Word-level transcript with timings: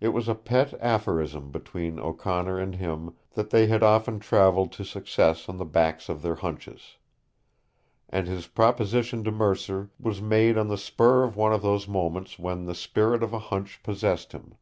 It 0.00 0.08
was 0.08 0.26
a 0.28 0.34
pet 0.34 0.74
aphorism 0.80 1.52
between 1.52 2.00
O'Connor 2.00 2.58
and 2.58 2.74
him 2.74 3.14
that 3.34 3.50
they 3.50 3.68
had 3.68 3.80
often 3.84 4.18
traveled 4.18 4.72
to 4.72 4.84
success 4.84 5.48
on 5.48 5.56
the 5.56 5.64
backs 5.64 6.08
of 6.08 6.20
their 6.20 6.34
hunches. 6.34 6.96
And 8.08 8.26
his 8.26 8.48
proposition 8.48 9.22
to 9.22 9.30
Mercer 9.30 9.90
was 10.00 10.20
made 10.20 10.58
on 10.58 10.66
the 10.66 10.76
spur 10.76 11.22
of 11.22 11.36
one 11.36 11.52
of 11.52 11.62
those 11.62 11.86
moments 11.86 12.40
when 12.40 12.64
the 12.64 12.74
spirit 12.74 13.22
of 13.22 13.32
a 13.32 13.38
hunch 13.38 13.78
possessed 13.84 14.32
him. 14.32 14.56